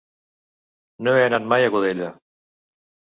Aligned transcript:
No 1.07 1.13
he 1.17 1.21
anat 1.25 1.45
mai 1.51 1.65
a 1.65 1.69
Godella. 1.75 2.09